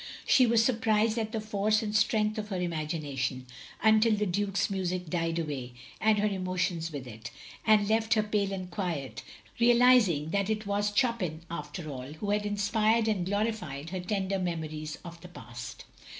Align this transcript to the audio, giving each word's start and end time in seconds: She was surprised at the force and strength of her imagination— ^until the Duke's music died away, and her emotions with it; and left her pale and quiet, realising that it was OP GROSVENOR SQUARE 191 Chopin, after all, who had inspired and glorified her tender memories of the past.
She 0.25 0.47
was 0.47 0.65
surprised 0.65 1.19
at 1.19 1.31
the 1.31 1.39
force 1.39 1.83
and 1.83 1.95
strength 1.95 2.39
of 2.39 2.47
her 2.47 2.59
imagination— 2.59 3.45
^until 3.85 4.17
the 4.17 4.25
Duke's 4.25 4.67
music 4.67 5.11
died 5.11 5.37
away, 5.37 5.73
and 5.99 6.17
her 6.17 6.27
emotions 6.27 6.91
with 6.91 7.05
it; 7.05 7.29
and 7.67 7.87
left 7.87 8.15
her 8.15 8.23
pale 8.23 8.51
and 8.51 8.71
quiet, 8.71 9.21
realising 9.59 10.31
that 10.31 10.49
it 10.49 10.65
was 10.65 10.89
OP 10.89 10.95
GROSVENOR 10.95 10.95
SQUARE 10.95 11.29
191 11.55 11.63
Chopin, 11.65 11.65
after 11.65 11.89
all, 11.91 12.13
who 12.19 12.31
had 12.31 12.47
inspired 12.47 13.07
and 13.07 13.27
glorified 13.27 13.91
her 13.91 13.99
tender 13.99 14.39
memories 14.39 14.97
of 15.05 15.21
the 15.21 15.27
past. 15.27 15.85